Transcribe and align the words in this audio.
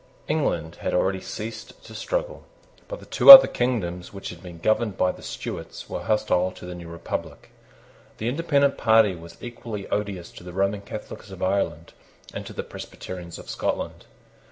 England 0.27 0.77
had 0.77 0.95
already 0.95 1.21
ceased 1.21 1.83
to 1.83 1.93
struggle. 1.93 2.43
But 2.87 3.01
the 3.01 3.05
two 3.05 3.29
other 3.29 3.47
kingdoms 3.47 4.11
which 4.11 4.29
had 4.29 4.41
been 4.41 4.57
governed 4.57 4.97
by 4.97 5.11
the 5.11 5.21
Stuarts 5.21 5.91
were 5.91 6.01
hostile 6.01 6.49
to 6.53 6.65
the 6.65 6.73
new 6.73 6.87
republic. 6.87 7.51
The 8.17 8.27
Independent 8.27 8.79
party 8.79 9.13
was 9.13 9.37
equally 9.41 9.87
odious 9.89 10.31
to 10.31 10.43
the 10.43 10.53
Roman 10.53 10.81
Catholics 10.81 11.29
of 11.29 11.43
Ireland 11.43 11.93
and 12.33 12.47
to 12.47 12.51
the 12.53 12.63
Presbyterians 12.63 13.37
of 13.37 13.47
Scotland. 13.47 14.05